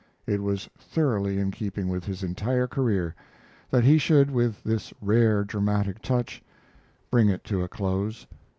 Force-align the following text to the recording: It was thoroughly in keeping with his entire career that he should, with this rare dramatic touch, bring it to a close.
It 0.25 0.41
was 0.41 0.67
thoroughly 0.79 1.37
in 1.37 1.51
keeping 1.51 1.87
with 1.87 2.05
his 2.05 2.23
entire 2.23 2.65
career 2.65 3.13
that 3.69 3.83
he 3.83 3.99
should, 3.99 4.31
with 4.31 4.63
this 4.63 4.91
rare 4.99 5.43
dramatic 5.43 6.01
touch, 6.01 6.41
bring 7.11 7.29
it 7.29 7.43
to 7.43 7.61
a 7.61 7.67
close. 7.67 8.25